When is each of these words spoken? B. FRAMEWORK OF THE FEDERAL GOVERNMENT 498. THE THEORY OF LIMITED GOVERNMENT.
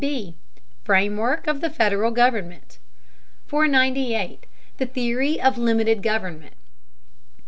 B. 0.03 0.35
FRAMEWORK 0.83 1.45
OF 1.45 1.61
THE 1.61 1.69
FEDERAL 1.69 2.09
GOVERNMENT 2.09 2.79
498. 3.45 4.47
THE 4.79 4.87
THEORY 4.87 5.39
OF 5.39 5.59
LIMITED 5.59 6.01
GOVERNMENT. 6.01 6.55